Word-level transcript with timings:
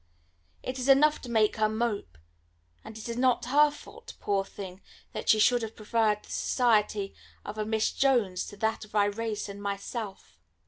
It 0.63 0.79
is 0.79 0.89
enough 0.89 1.21
to 1.21 1.29
make 1.29 1.57
her 1.57 1.69
mope, 1.69 2.17
and 2.83 2.97
it 2.97 3.07
is 3.07 3.17
not 3.17 3.45
her 3.45 3.69
fault, 3.69 4.15
poor 4.19 4.43
thing, 4.43 4.81
that 5.13 5.29
she 5.29 5.37
should 5.37 5.61
have 5.61 5.75
preferred 5.75 6.23
the 6.23 6.31
society 6.31 7.13
of 7.45 7.59
a 7.59 7.65
Miss 7.67 7.91
Jones 7.91 8.47
to 8.47 8.57
that 8.57 8.83
of 8.83 8.93
Irais 8.93 9.47
and 9.47 9.61
myself. 9.61 10.39